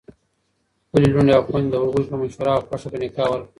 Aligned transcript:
خپلي 0.85 1.07
لوڼي 1.13 1.31
او 1.35 1.43
خوندي 1.47 1.67
د 1.71 1.75
هغوی 1.83 2.03
په 2.09 2.15
مشوره 2.21 2.51
او 2.55 2.61
خوښه 2.67 2.87
په 2.91 2.97
نکاح 3.01 3.27
ورکړئ 3.29 3.49